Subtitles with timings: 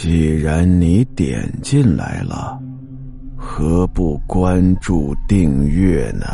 [0.00, 2.56] 既然你点进来了，
[3.36, 6.24] 何不关注订阅呢？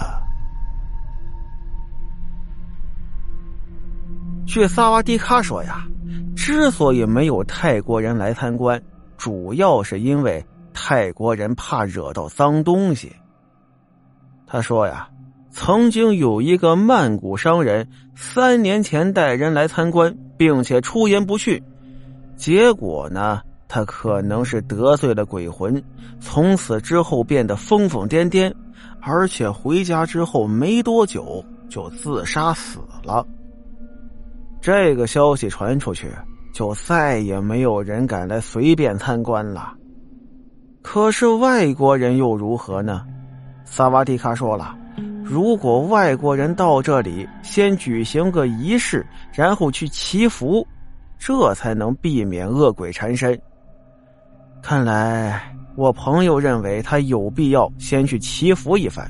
[4.45, 5.83] 据萨瓦迪卡说呀，
[6.37, 8.79] 之所以没有泰国人来参观，
[9.17, 10.45] 主要是因为
[10.75, 13.17] 泰国人怕惹到脏东西。
[14.47, 15.09] 他说呀，
[15.51, 21.63] 曾经有一个曼谷商人三年前带人来参观，并且出言不逊，
[22.37, 23.41] 结果呢，
[23.75, 25.83] 他可能是得罪了鬼魂，
[26.21, 28.55] 从此之后变得疯疯癫癫，
[29.01, 33.27] 而且回家之后没多久就自杀死了。
[34.61, 36.09] 这个消息传出去，
[36.53, 39.75] 就再也没有人敢来随便参观了。
[40.81, 43.05] 可是外国人又如何呢？
[43.65, 44.73] 萨瓦迪卡说了，
[45.25, 50.65] 如果外国人到这里，先举行个仪式，然后去祈福，
[51.19, 53.37] 这才能避免恶鬼缠身。
[54.67, 59.07] 看来我朋友认为他有必要先去祈福一番。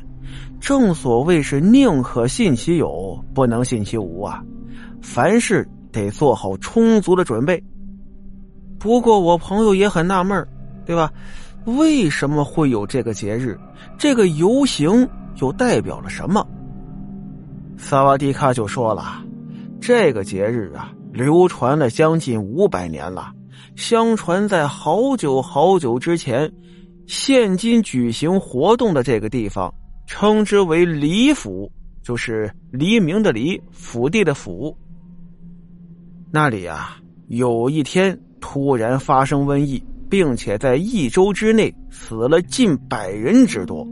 [0.60, 4.42] 正所谓是宁可信其有，不能信其无啊。
[5.00, 7.62] 凡事得做好充足的准备。
[8.80, 10.44] 不过我朋友也很纳闷
[10.84, 11.12] 对吧？
[11.66, 13.56] 为什么会有这个节日？
[13.96, 16.44] 这个游行又代表了什么？
[17.76, 19.22] 萨瓦迪卡就说了，
[19.80, 23.30] 这个节日啊，流传了将近五百年了。
[23.76, 26.50] 相传在好久好久之前，
[27.06, 29.72] 现今举行活动的这个地方，
[30.06, 31.70] 称之为黎府，
[32.02, 34.76] 就是黎明的黎，府地的府。
[36.30, 36.96] 那里啊，
[37.28, 43.86] 有一天突然发生瘟疫，并且在一周之内死了近百人之多。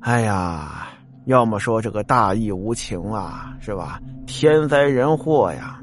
[0.00, 0.88] 哎呀，
[1.24, 4.00] 要么说这个大义无情啊，是吧？
[4.26, 5.80] 天灾人祸呀。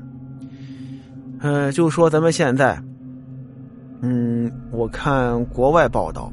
[1.42, 2.82] 嗯，就说咱们现在，
[4.02, 6.32] 嗯，我看国外报道，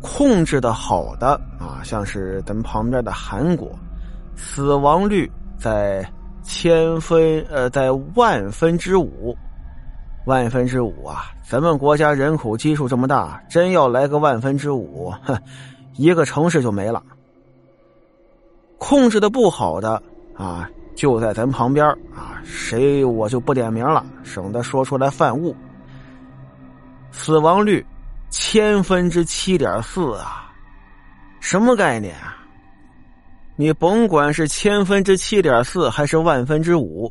[0.00, 3.70] 控制的好的啊，像是咱们旁边的韩国，
[4.36, 6.08] 死亡率在。
[6.42, 9.36] 千分呃，在万分之五，
[10.24, 11.26] 万分之五啊！
[11.46, 15.38] 咱们国家人口基数这么大，真要来个万分之五，哼，
[15.96, 17.00] 一个城市就没了。
[18.78, 20.02] 控制的不好的
[20.34, 20.68] 啊，
[21.00, 25.56] 就在咱旁边啊，谁我就不点名了，省得说出来犯误。
[27.10, 27.82] 死亡率
[28.28, 30.52] 千分之七点四啊，
[31.40, 32.36] 什么概念啊？
[33.56, 37.10] 你甭管是千分之七点四还是万分之五，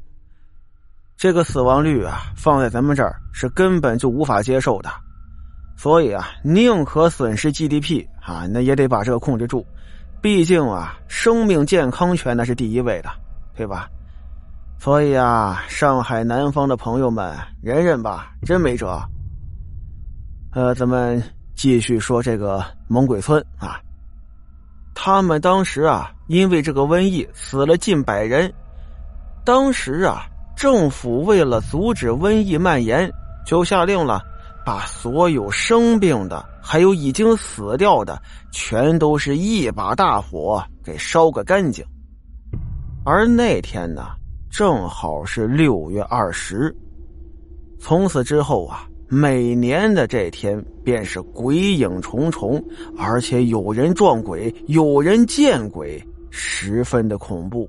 [1.17, 4.91] 这个死亡率啊，放在咱们这儿是根本就无法接受的。
[5.75, 9.65] 所以啊，宁可损失 GDP 啊，那也得把这个控制住。
[10.21, 13.09] 毕竟啊，生命健康权那是第一位的，
[13.59, 13.89] 对吧？
[14.79, 18.97] 所以啊，上海南方的朋友们，忍忍吧，真没辙。
[20.53, 21.21] 呃，咱们
[21.57, 23.77] 继续说这个猛鬼村啊。
[24.95, 28.49] 他们当时啊，因为这个瘟疫死了近百人。
[29.43, 33.11] 当时啊，政府为了阻止瘟疫蔓延，
[33.45, 34.21] 就下令了，
[34.65, 38.21] 把所有生病的，还有已经死掉的，
[38.53, 41.85] 全都是一把大火给烧个干净。
[43.11, 44.03] 而那天呢，
[44.51, 46.71] 正好是六月二十。
[47.79, 48.85] 从此之后啊。
[49.11, 52.63] 每年的这天，便是鬼影重重，
[52.95, 55.99] 而且有人撞鬼，有人见鬼，
[56.29, 57.67] 十分的恐怖。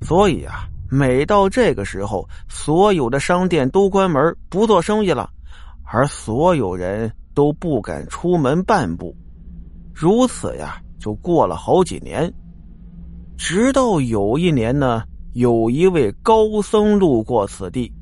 [0.00, 5.28] 所以啊，每到这个时候，所有的商店都关门不做生意了，
[5.84, 9.14] 而所有人都不敢出门半步。
[9.92, 12.32] 如此呀，就过了好几年，
[13.36, 17.92] 直到有一年呢，有一位高僧路过此地。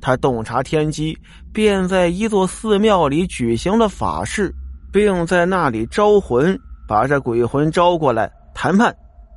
[0.00, 1.18] 他洞察天机，
[1.52, 4.54] 便在一座寺庙里举行了法事，
[4.92, 8.94] 并在那里招魂，把这鬼魂招过来谈判。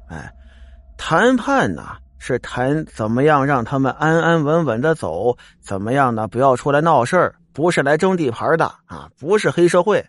[0.08, 0.32] 哎，
[0.98, 1.84] 谈判呢
[2.20, 6.28] 是谈怎么样让他们安安稳稳的走，怎么样呢？
[6.28, 10.06] 不要出来闹事儿，不是来争地盘的啊，不是黑社会。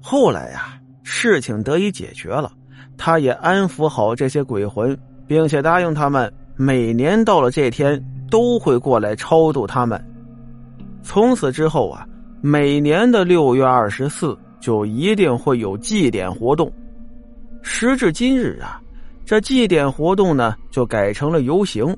[0.00, 2.52] 后来呀，事情得以解决了，
[3.00, 4.94] 他也安抚好这些鬼魂，
[5.26, 7.98] 并且答应他们，每年到了这天。
[8.30, 10.00] 都会过来超度他们。
[11.02, 12.06] 从此之后啊，
[12.40, 16.72] 每年的六月二十四就一定会有祭典活动。
[17.60, 18.80] 时至今日啊，
[19.24, 21.92] 这祭典活动呢就改成了游行，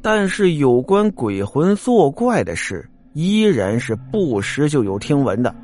[0.00, 5.54] 但是有关鬼魂作怪的事依然是不时就有听闻的。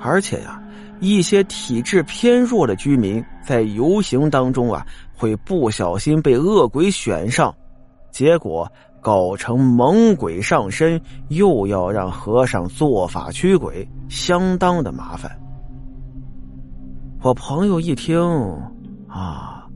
[0.00, 0.60] 而且呀，
[1.02, 7.54] 一些体质偏弱的居民在游行当中啊，会不小心被恶鬼选上，
[8.10, 8.66] 结果。
[9.04, 15.28] 搞成猛鬼上身，又要让和尚做法驱鬼，相当的麻烦。
[17.20, 18.16] 我朋友一听，
[19.08, 19.66] 啊，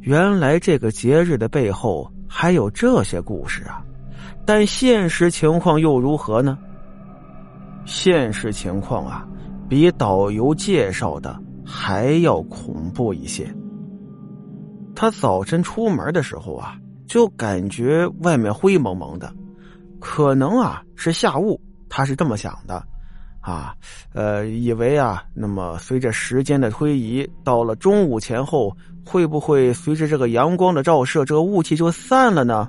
[0.00, 3.82] 原来这个节日的背后还有这些故事啊！
[4.44, 6.58] 但现实情况又如何呢？
[7.86, 9.26] 现实情况啊，
[9.68, 13.46] 比导游介绍的还要恐怖一些。
[14.94, 16.76] 他早晨出门的时候啊，
[17.06, 19.32] 就感觉外面灰蒙蒙的，
[20.00, 22.82] 可能啊是下雾，他是这么想的，
[23.40, 23.74] 啊，
[24.14, 28.74] 呃，以为啊，那么随着时间的推移，到了中午前后，
[29.04, 32.68] 会不会随着这个阳光的照射，这个雾气就散了呢？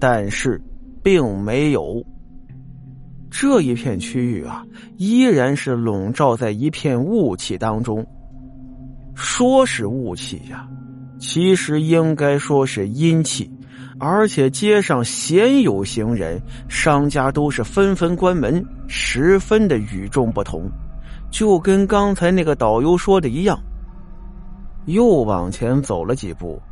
[0.00, 0.60] 但是，
[1.02, 2.04] 并没有。
[3.36, 4.64] 这一片区域啊，
[4.96, 8.06] 依然是笼罩在一片雾气当中。
[9.16, 10.68] 说是雾气呀。
[11.18, 13.50] 其实应该说是阴气，
[13.98, 20.70] 而且街上鲜有行人，商家都是纷纷关门，十分的与众不同，
[21.28, 23.58] 就跟刚才那个导游说的一样。
[24.84, 26.62] 又往前走了几步，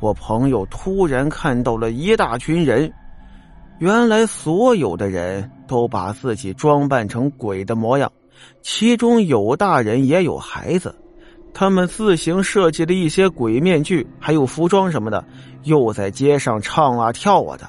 [0.00, 2.92] 我朋友突然看到了一大群人，
[3.82, 8.12] 原来所有的人都把自己装扮成鬼的模样，
[8.60, 10.94] 其中有大人也有孩子。
[11.52, 15.24] 他们自行设计了一些鬼面具，还有服装什么的，
[15.64, 17.68] 又在街上唱啊跳啊的。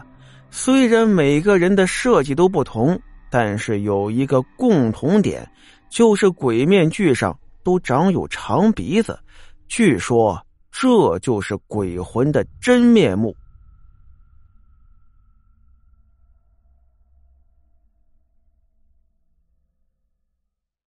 [0.51, 3.01] 虽然每个人的设计都不同，
[3.31, 5.49] 但是有一个共同点，
[5.89, 9.17] 就是鬼面具上都长有长鼻子。
[9.67, 10.39] 据说
[10.71, 13.35] 这就是鬼魂的真面目。